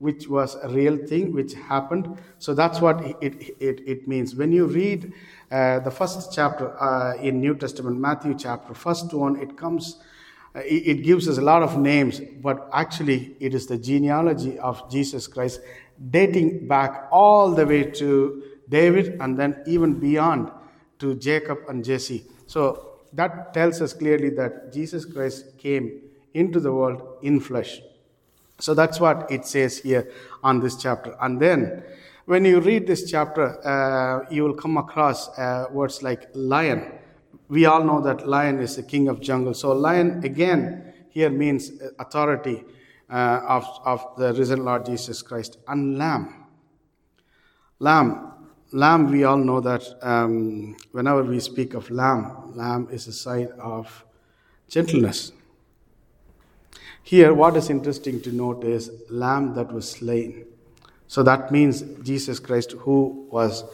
[0.00, 2.16] which was a real thing, which happened.
[2.38, 4.34] So that's what it, it, it means.
[4.34, 5.12] When you read
[5.50, 9.98] uh, the first chapter uh, in New Testament, Matthew chapter, first one, it comes,
[10.56, 14.58] uh, it, it gives us a lot of names, but actually it is the genealogy
[14.58, 15.60] of Jesus Christ
[16.10, 20.50] dating back all the way to David and then even beyond
[20.98, 22.24] to Jacob and Jesse.
[22.46, 26.00] So that tells us clearly that Jesus Christ came
[26.32, 27.82] into the world in flesh.
[28.60, 30.10] So that's what it says here
[30.42, 31.16] on this chapter.
[31.20, 31.82] And then
[32.26, 36.92] when you read this chapter, uh, you will come across uh, words like lion.
[37.48, 39.54] We all know that lion is the king of jungle.
[39.54, 42.64] So lion again here means authority
[43.10, 45.58] uh, of, of the risen Lord Jesus Christ.
[45.66, 46.46] And lamb.
[47.78, 48.30] Lamb
[48.72, 53.48] lamb, we all know that um, whenever we speak of lamb, lamb is a sign
[53.58, 54.04] of
[54.68, 55.32] gentleness.
[57.02, 60.46] Here, what is interesting to note is lamb that was slain.
[61.08, 63.64] So that means Jesus Christ, who was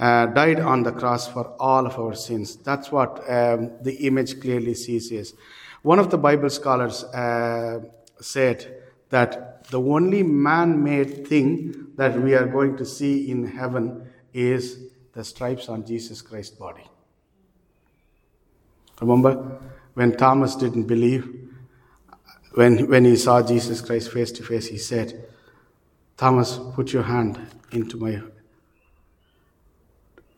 [0.00, 2.56] uh, died on the cross for all of our sins.
[2.56, 5.34] That's what um, the image clearly sees is.
[5.82, 7.80] One of the Bible scholars uh,
[8.20, 14.08] said that the only man made thing that we are going to see in heaven
[14.32, 14.78] is
[15.12, 16.84] the stripes on Jesus Christ's body.
[19.00, 19.60] Remember
[19.94, 21.50] when Thomas didn't believe,
[22.54, 25.24] when, when he saw Jesus Christ face to face, he said,
[26.16, 27.38] Thomas, put your hand
[27.72, 28.20] into my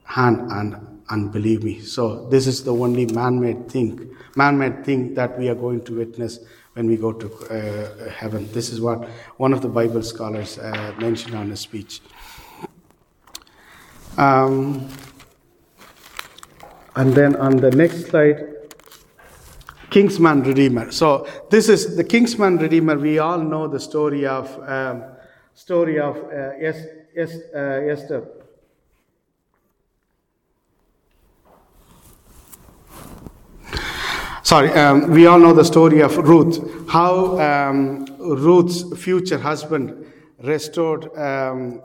[0.04, 1.80] hand and, and believe me.
[1.80, 6.38] So this is the only man-made thing, man-made thing that we are going to witness
[6.74, 8.50] when we go to uh, heaven.
[8.52, 12.00] This is what one of the Bible scholars uh, mentioned on his speech.
[14.16, 14.88] Um,
[16.96, 18.53] and then on the next slide,
[19.94, 20.90] Kinsman Redeemer.
[20.90, 22.98] So this is the Kinsman Redeemer.
[22.98, 25.04] We all know the story of um,
[25.54, 28.26] story of uh, es- es- uh, Esther.
[34.42, 36.58] Sorry, um, we all know the story of Ruth.
[36.90, 40.06] How um, Ruth's future husband
[40.42, 41.80] restored um,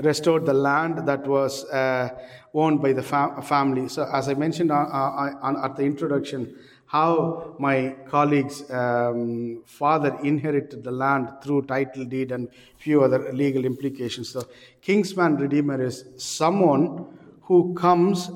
[0.00, 2.08] restored the land that was uh,
[2.54, 3.88] owned by the fam- family.
[3.88, 6.56] So, as I mentioned on, on, at the introduction,
[6.92, 13.64] how my colleague's um, father inherited the land through title deed and few other legal
[13.64, 14.28] implications.
[14.28, 14.46] So,
[14.82, 17.06] Kinsman Redeemer is someone
[17.40, 18.30] who comes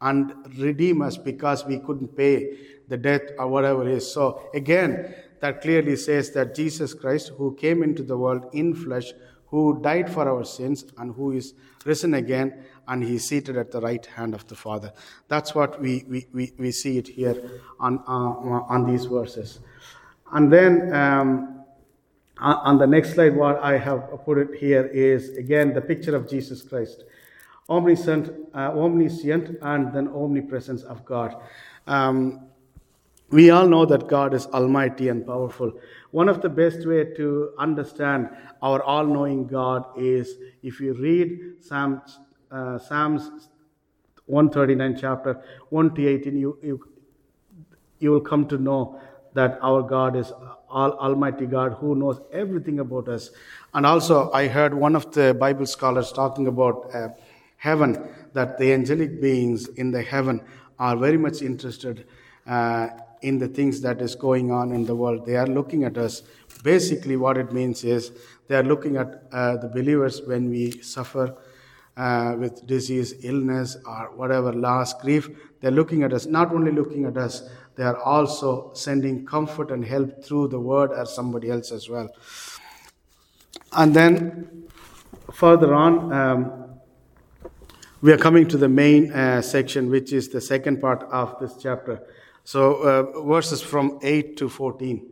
[0.00, 2.56] and redeem us because we couldn't pay
[2.88, 4.10] the debt or whatever it is.
[4.10, 9.12] So, again, that clearly says that Jesus Christ, who came into the world in flesh,
[9.48, 11.52] who died for our sins and who is
[11.84, 14.92] risen again and he is seated at the right hand of the Father.
[15.28, 17.36] That's what we, we, we, we see it here
[17.78, 19.60] on, uh, on these verses.
[20.32, 21.64] And then um,
[22.38, 26.28] on the next slide, what I have put it here is again the picture of
[26.28, 27.04] Jesus Christ.
[27.68, 31.36] Omniscient, uh, omniscient and then omnipresence of God.
[31.86, 32.46] Um,
[33.30, 35.72] we all know that God is almighty and powerful.
[36.12, 38.30] One of the best way to understand
[38.62, 42.18] our all-knowing God is if you read Psalms,
[42.50, 43.48] uh, Psalms
[44.26, 46.88] 139 chapter 1 to 18, you, you,
[47.98, 49.00] you will come to know
[49.34, 50.32] that our God is
[50.68, 53.30] all, Almighty God who knows everything about us.
[53.74, 57.08] And also, I heard one of the Bible scholars talking about uh,
[57.56, 60.42] heaven that the angelic beings in the heaven
[60.78, 62.06] are very much interested
[62.46, 62.88] uh,
[63.22, 65.26] in the things that is going on in the world.
[65.26, 66.22] They are looking at us.
[66.62, 68.12] Basically, what it means is
[68.46, 71.36] they are looking at uh, the believers when we suffer
[71.98, 75.28] uh, with disease, illness, or whatever loss, grief.
[75.60, 77.42] They're looking at us, not only looking at us,
[77.74, 82.08] they are also sending comfort and help through the word or somebody else as well.
[83.72, 84.68] And then
[85.32, 86.68] further on, um,
[88.00, 91.56] we are coming to the main uh, section, which is the second part of this
[91.60, 92.00] chapter.
[92.44, 95.04] So, uh, verses from 8 to 14.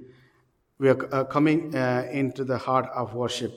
[0.79, 3.53] We are uh, coming uh, into the heart of worship,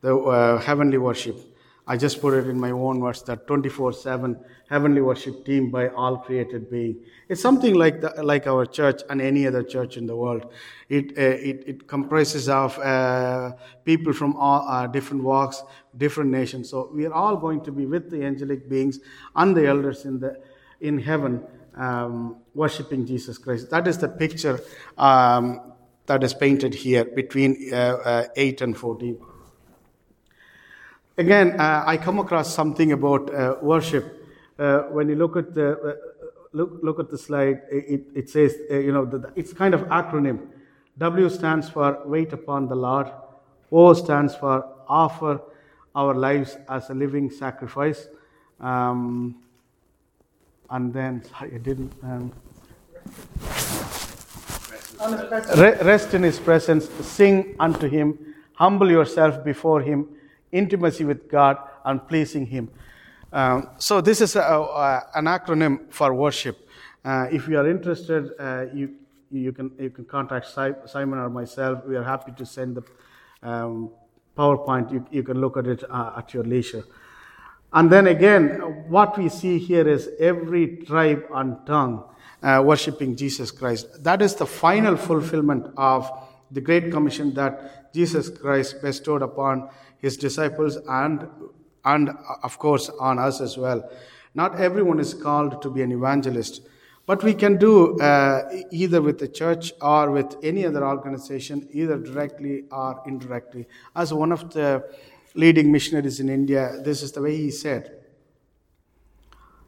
[0.00, 1.51] the uh, heavenly worship.
[1.86, 5.88] I just put it in my own words that 24 7 heavenly worship team by
[5.88, 6.96] all created being.
[7.28, 10.52] It's something like, the, like our church and any other church in the world.
[10.88, 13.52] It, uh, it, it, comprises of uh,
[13.84, 15.62] people from all uh, different walks,
[15.96, 16.70] different nations.
[16.70, 19.00] So we are all going to be with the angelic beings
[19.34, 20.40] and the elders in, the,
[20.80, 21.44] in heaven
[21.76, 23.70] um, worshiping Jesus Christ.
[23.70, 24.60] That is the picture
[24.96, 25.72] um,
[26.06, 29.18] that is painted here between uh, uh, 8 and 14.
[31.18, 34.26] Again, uh, I come across something about uh, worship.
[34.58, 35.94] Uh, when you look at the uh,
[36.52, 39.82] look look at the slide, it, it says uh, you know the, it's kind of
[39.88, 40.48] acronym.
[40.96, 43.08] W stands for wait upon the Lord.
[43.70, 45.42] O stands for offer
[45.94, 48.06] our lives as a living sacrifice.
[48.58, 49.36] Um,
[50.70, 51.92] and then sorry, I didn't.
[52.02, 52.32] Um,
[55.84, 56.88] rest in His presence.
[57.06, 58.34] Sing unto Him.
[58.54, 60.08] Humble yourself before Him
[60.52, 62.70] intimacy with God, and pleasing Him.
[63.32, 66.68] Um, so, this is a, a, an acronym for worship.
[67.04, 68.94] Uh, if you are interested, uh, you,
[69.30, 71.84] you, can, you can contact Simon or myself.
[71.84, 72.82] We are happy to send the
[73.42, 73.90] um,
[74.36, 74.92] PowerPoint.
[74.92, 76.84] You, you can look at it uh, at your leisure.
[77.72, 82.04] And then again, what we see here is every tribe and tongue
[82.42, 84.04] uh, worshiping Jesus Christ.
[84.04, 86.10] That is the final fulfillment of
[86.50, 89.70] the Great Commission that Jesus Christ bestowed upon
[90.02, 91.26] his disciples and
[91.84, 92.10] and
[92.42, 93.90] of course on us as well.
[94.34, 96.60] Not everyone is called to be an evangelist
[97.06, 101.98] but we can do uh, either with the church or with any other organization either
[101.98, 103.66] directly or indirectly.
[103.96, 104.84] As one of the
[105.34, 107.90] leading missionaries in india this is the way he said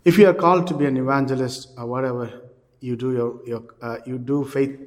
[0.05, 2.43] if you are called to be an evangelist or whatever
[2.81, 4.79] you do your, your uh, you do faith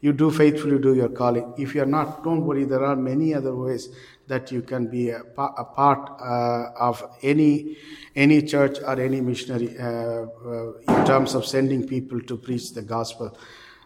[0.00, 1.54] you do faithfully do your calling.
[1.56, 2.64] If you are not don't worry.
[2.64, 3.88] There are many other ways
[4.26, 7.76] that you can be a, a part uh, of any
[8.16, 12.82] any church or any missionary uh, uh, in terms of sending people to preach the
[12.82, 13.36] gospel.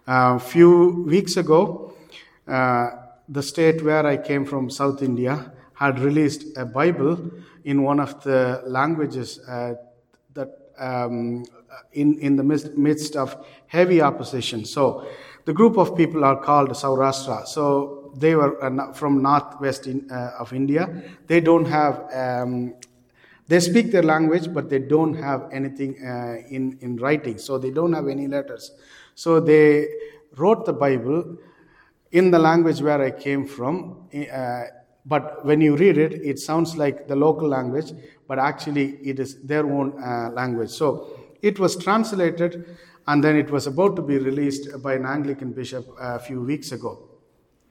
[0.07, 1.95] A few weeks ago,
[2.47, 2.91] uh,
[3.29, 7.31] the state where I came from, South India, had released a Bible
[7.65, 9.75] in one of the languages uh,
[10.35, 10.49] that
[10.79, 11.45] um,
[11.93, 12.45] in in the
[12.77, 14.65] midst of heavy opposition.
[14.65, 15.07] So
[15.45, 17.47] the group of people are called Saurashtra.
[17.47, 21.03] So they were uh, from northwest in, uh, of India.
[21.27, 22.75] They don't have, um,
[23.47, 27.39] they speak their language, but they don't have anything uh, in, in writing.
[27.39, 28.73] So they don't have any letters.
[29.15, 29.89] So they
[30.37, 31.39] wrote the Bible
[32.13, 34.09] in the language where I came from.
[34.33, 34.65] Uh,
[35.07, 37.93] but when you read it, it sounds like the local language,
[38.27, 40.71] but actually it is their own uh, language.
[40.71, 42.77] So it was translated
[43.07, 46.73] and then it was about to be released by an Anglican bishop a few weeks
[46.73, 47.08] ago.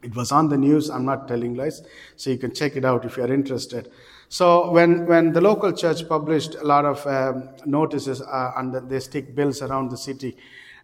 [0.03, 0.89] It was on the news.
[0.89, 1.81] I'm not telling lies.
[2.15, 3.91] So you can check it out if you're interested.
[4.29, 8.99] So when, when the local church published a lot of um, notices uh, and they
[8.99, 10.37] stick bills around the city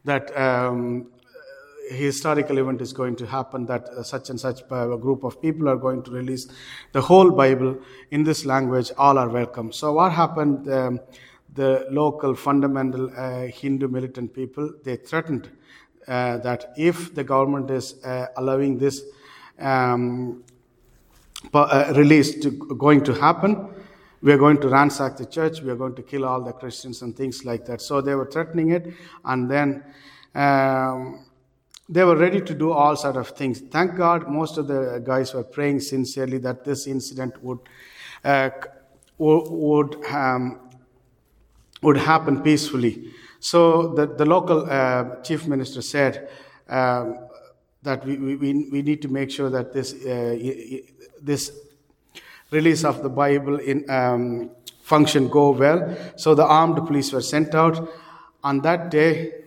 [0.06, 1.12] that um,
[1.90, 5.42] historical event is going to happen, that uh, such and such uh, a group of
[5.42, 6.48] people are going to release
[6.94, 7.78] the whole Bible
[8.12, 9.72] in this language, all are welcome.
[9.72, 10.72] So what happened?
[10.72, 11.00] Um,
[11.56, 15.52] the local fundamental uh, Hindu militant people, they threatened
[16.08, 19.02] uh, that if the government is uh, allowing this
[19.60, 20.44] um,
[21.54, 23.70] uh, release to, going to happen,
[24.22, 27.02] we are going to ransack the church, we are going to kill all the Christians
[27.02, 27.82] and things like that.
[27.82, 28.94] So they were threatening it,
[29.26, 29.84] and then
[30.34, 31.26] um,
[31.90, 33.60] they were ready to do all sort of things.
[33.60, 37.60] Thank God, most of the guys were praying sincerely that this incident would
[38.24, 38.50] uh,
[39.18, 40.72] would um,
[41.82, 43.12] would happen peacefully.
[43.44, 46.30] So the, the local uh, chief minister said
[46.70, 47.28] um,
[47.82, 48.36] that we, we,
[48.72, 50.38] we need to make sure that this, uh,
[51.22, 51.52] this
[52.52, 54.50] release of the Bible in um,
[54.82, 55.94] function go well.
[56.16, 57.86] So the armed police were sent out.
[58.46, 59.43] On that day,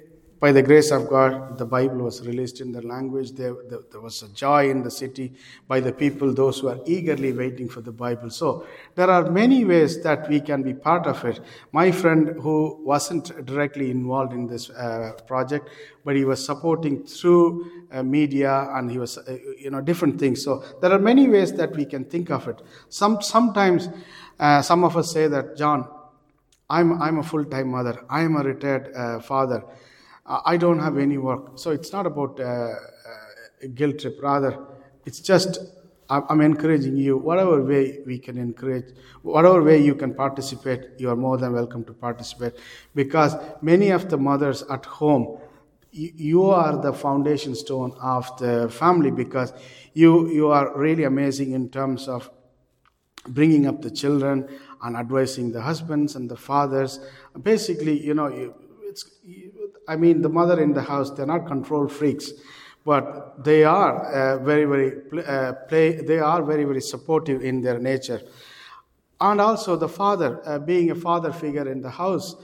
[0.47, 3.33] by the grace of God, the Bible was released in their language.
[3.33, 5.33] There, there, there, was a joy in the city
[5.67, 8.31] by the people, those who are eagerly waiting for the Bible.
[8.31, 11.41] So there are many ways that we can be part of it.
[11.73, 15.69] My friend, who wasn't directly involved in this uh, project,
[16.05, 20.45] but he was supporting through uh, media and he was, uh, you know, different things.
[20.45, 22.63] So there are many ways that we can think of it.
[22.89, 23.89] Some sometimes
[24.39, 25.89] uh, some of us say that, John,
[26.71, 28.05] I'm, I'm a full time mother.
[28.09, 28.93] I am a retired
[30.29, 31.59] I don't have any work.
[31.59, 32.75] So it's not about uh, uh,
[33.75, 34.19] guilt trip.
[34.23, 34.59] Rather,
[35.05, 35.59] it's just
[36.09, 41.17] I'm encouraging you, whatever way we can encourage, whatever way you can participate, you are
[41.17, 42.55] more than welcome to participate.
[42.95, 45.39] Because many of the mothers at home,
[45.91, 49.53] you are the foundation stone of the family because
[49.95, 52.31] you, you are really amazing in terms of
[53.29, 54.49] bringing up the children
[54.83, 57.01] and advising the husbands and the fathers.
[57.43, 58.27] Basically, you know,
[58.83, 59.11] it's,
[59.89, 62.33] I mean, the mother in the house, they're not control freaks,
[62.85, 67.79] but they are uh, very, very, uh, play, they are very, very supportive in their
[67.79, 68.21] nature.
[69.21, 72.37] And also the father, uh, being a father figure in the house,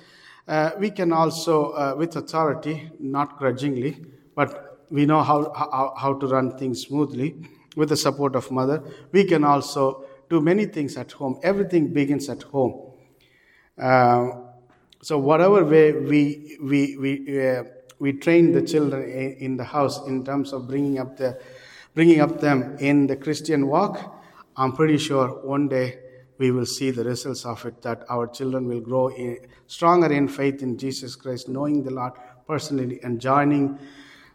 [0.49, 6.14] uh, we can also, uh, with authority, not grudgingly, but we know how, how, how
[6.14, 7.36] to run things smoothly
[7.76, 8.82] with the support of mother.
[9.12, 11.38] We can also do many things at home.
[11.43, 12.93] Everything begins at home.
[13.80, 14.30] Uh,
[15.03, 17.65] so whatever way we we we uh,
[17.99, 19.03] we train the children
[19.39, 21.41] in the house in terms of bringing up the
[21.93, 24.23] bringing up them in the Christian walk,
[24.57, 25.99] I'm pretty sure one day
[26.39, 27.83] we will see the results of it.
[27.83, 32.13] That our children will grow in, stronger in faith in Jesus Christ, knowing the Lord
[32.47, 33.81] personally, and joining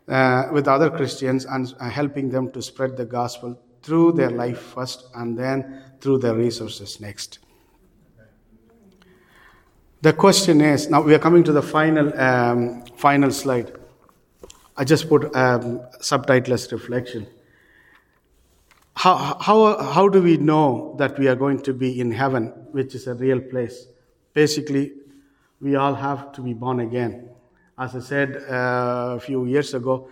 [0.10, 4.60] uh, with other Christians and uh, helping them to spread the gospel through their life
[4.60, 7.40] first and then through their resources next.
[10.02, 13.72] The question is now we are coming to the final, um, final slide.
[14.76, 17.26] I just put um, subtitleless reflection.
[18.94, 22.94] How, how, how do we know that we are going to be in heaven, which
[22.94, 23.88] is a real place?
[24.34, 24.94] Basically,
[25.60, 27.30] we all have to be born again.
[27.78, 30.10] As I said uh, a few years ago,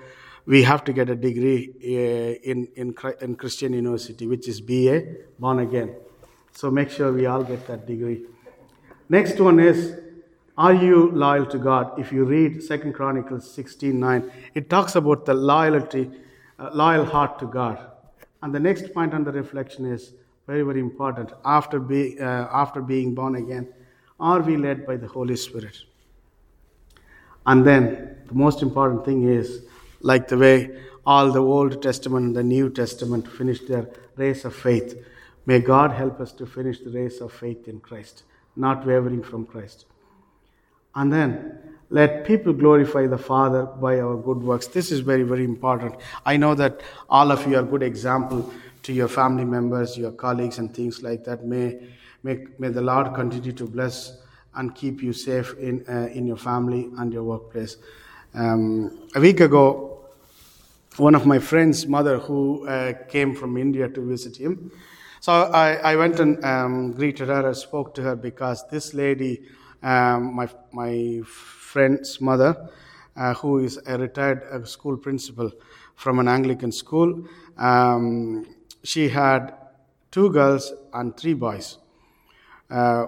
[0.48, 5.04] we have to get a degree uh, in, in, in Christian University, which is BA,
[5.38, 5.96] born again.
[6.54, 8.26] So make sure we all get that degree.
[9.08, 9.98] Next one is,
[10.58, 12.00] are you loyal to God?
[12.00, 16.10] If you read Second Chronicles 16:9, it talks about the loyalty,
[16.58, 17.78] uh, loyal heart to God.
[18.42, 20.14] And the next point on the reflection is
[20.48, 21.34] very, very important.
[21.44, 23.68] After, be, uh, after being born again,
[24.20, 25.78] are we led by the Holy Spirit?
[27.46, 29.66] And then the most important thing is,
[30.02, 34.56] like the way all the Old Testament and the New Testament finished their race of
[34.56, 34.98] faith.
[35.46, 38.24] May God help us to finish the race of faith in Christ,
[38.56, 39.86] not wavering from Christ.
[40.96, 44.68] And then let people glorify the Father by our good works.
[44.68, 45.96] This is very, very important.
[46.26, 48.52] I know that all of you are good example
[48.84, 51.46] to your family members, your colleagues, and things like that.
[51.46, 51.88] May,
[52.24, 54.18] may, may the Lord continue to bless
[54.56, 57.78] and keep you safe in, uh, in your family and your workplace.
[58.34, 60.00] Um, a week ago,
[60.98, 64.72] one of my friend's mother who uh, came from India to visit him.
[65.20, 69.44] So I, I went and um, greeted her and spoke to her because this lady,
[69.82, 72.70] um, my, my friend's mother,
[73.16, 75.52] uh, who is a retired uh, school principal
[75.96, 77.26] from an Anglican school,
[77.58, 78.46] um,
[78.84, 79.56] she had
[80.12, 81.78] two girls and three boys.
[82.70, 83.06] Uh,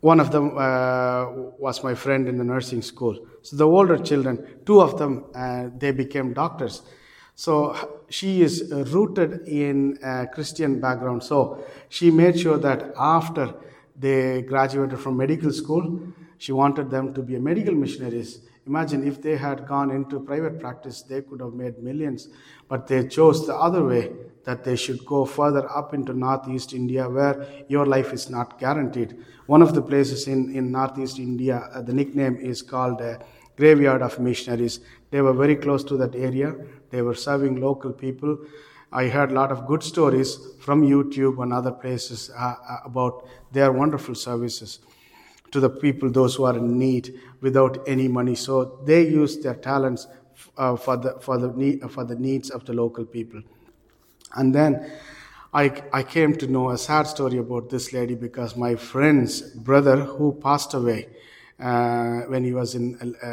[0.00, 1.26] one of them uh,
[1.58, 3.18] was my friend in the nursing school.
[3.42, 6.82] So the older children, two of them, uh, they became doctors.
[7.40, 11.22] So she is rooted in a Christian background.
[11.22, 13.54] So she made sure that after
[13.98, 16.02] they graduated from medical school,
[16.36, 18.42] she wanted them to be medical missionaries.
[18.66, 22.28] Imagine if they had gone into private practice, they could have made millions.
[22.68, 24.12] But they chose the other way
[24.44, 29.16] that they should go further up into northeast India where your life is not guaranteed.
[29.46, 33.16] One of the places in, in northeast India, uh, the nickname is called uh,
[33.56, 34.80] Graveyard of Missionaries.
[35.10, 36.54] They were very close to that area,
[36.90, 38.38] they were serving local people.
[38.92, 43.26] I heard a lot of good stories from YouTube and other places uh, uh about
[43.52, 44.80] their wonderful services
[45.52, 48.34] to the people, those who are in need without any money.
[48.34, 50.06] So they use their talents
[50.56, 53.42] uh, for, the, for, the need, for the needs of the local people.
[54.36, 54.90] And then
[55.52, 59.96] I, I came to know a sad story about this lady because my friend's brother,
[59.96, 61.08] who passed away
[61.58, 63.26] uh, when he was in uh,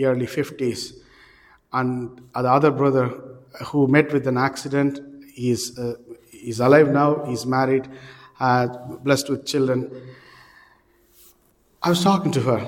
[0.00, 0.94] early 50s,
[1.74, 3.12] and the other brother
[3.66, 5.00] who met with an accident,
[5.34, 5.94] he's, uh,
[6.30, 7.88] he's alive now, he's married,
[9.02, 9.90] blessed with children.
[11.82, 12.60] I was talking to her,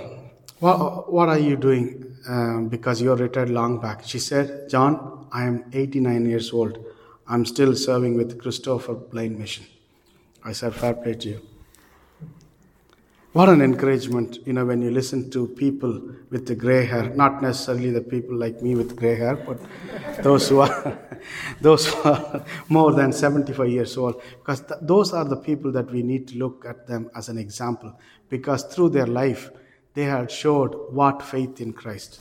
[0.59, 2.17] What, what are you doing?
[2.29, 4.03] Um, because you're retired long back.
[4.05, 6.85] She said, John, I am 89 years old.
[7.29, 9.67] I'm still serving with Christopher Blind Mission.
[10.45, 11.41] I said, fair play to you.
[13.37, 17.43] What an encouragement, you know, when you listen to people with the gray hair, not
[17.43, 19.59] necessarily the people like me with gray hair, but
[20.23, 20.99] those who are,
[21.61, 25.91] those who are more than 75 years old, because th- those are the people that
[25.91, 27.93] we need to look at them as an example,
[28.31, 29.51] because through their life,
[29.93, 32.21] they had showed what faith in Christ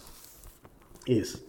[1.08, 1.45] is.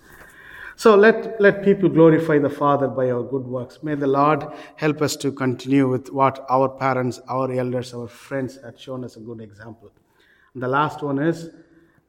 [0.78, 3.82] So let, let people glorify the Father by our good works.
[3.82, 4.44] May the Lord
[4.76, 9.16] help us to continue with what our parents, our elders, our friends had shown us
[9.16, 9.90] a good example.
[10.52, 11.48] And the last one is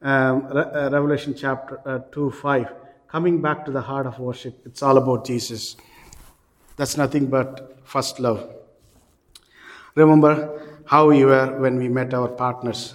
[0.02, 2.74] um, Re- uh, Revelation chapter uh, 2 5.
[3.08, 5.78] Coming back to the heart of worship, it's all about Jesus.
[6.76, 8.50] That's nothing but first love.
[9.94, 12.94] Remember how we were when we met our partners.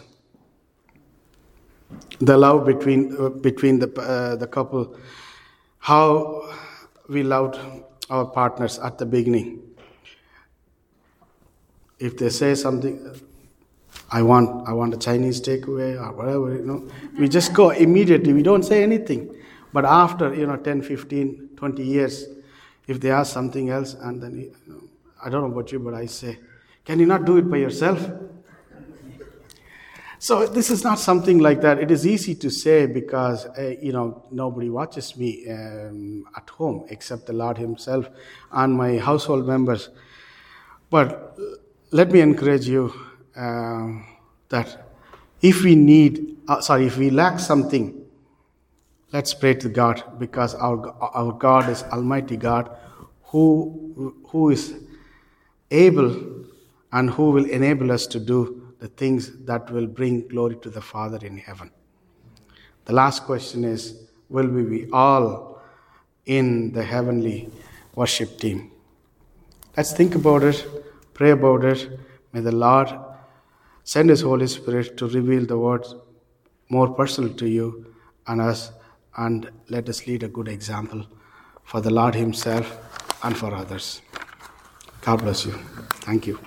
[2.20, 4.96] The love between, uh, between the, uh, the couple
[5.84, 6.50] how
[7.10, 7.60] we loved
[8.10, 9.62] our partners at the beginning.
[12.00, 13.20] If they say something,
[14.10, 18.32] I want, I want a Chinese takeaway or whatever, you know, we just go immediately.
[18.32, 19.36] We don't say anything.
[19.74, 22.28] But after, you know, 10, 15, 20 years,
[22.88, 24.84] if they ask something else, and then, you know,
[25.22, 26.40] I don't know about you, but I say,
[26.86, 28.10] can you not do it by yourself?
[30.24, 31.80] So this is not something like that.
[31.80, 36.86] It is easy to say because uh, you know nobody watches me um, at home
[36.90, 38.08] except the Lord Himself
[38.54, 39.90] and my household members.
[40.90, 41.38] But
[41.92, 42.94] let me encourage you
[43.36, 43.90] uh,
[44.48, 44.96] that
[45.42, 48.06] if we need, uh, sorry, if we lack something,
[49.12, 52.70] let's pray to God because our our God is Almighty God,
[53.24, 54.74] who who is
[55.70, 56.16] able
[56.94, 60.82] and who will enable us to do the things that will bring glory to the
[60.82, 61.72] Father in heaven.
[62.84, 63.82] The last question is
[64.28, 65.62] Will we be all
[66.26, 67.50] in the heavenly
[67.96, 68.72] worship team?
[69.78, 70.68] Let's think about it,
[71.14, 71.98] pray about it.
[72.34, 72.94] May the Lord
[73.86, 75.96] send His Holy Spirit to reveal the words
[76.68, 77.86] more personal to you
[78.28, 78.72] and us,
[79.16, 81.06] and let us lead a good example
[81.64, 82.68] for the Lord Himself
[83.24, 84.02] and for others.
[85.02, 85.54] God bless you.
[86.08, 86.38] Thank you.